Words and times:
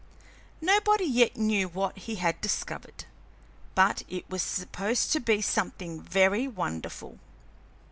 Nobody 0.61 1.05
yet 1.05 1.37
knew 1.37 1.69
what 1.69 1.95
he 1.95 2.15
had 2.15 2.41
discovered, 2.41 3.05
but 3.75 4.01
it 4.09 4.27
was 4.31 4.41
supposed 4.41 5.11
to 5.11 5.19
be 5.19 5.43
something 5.43 6.01
very 6.01 6.47
wonderful. 6.47 7.19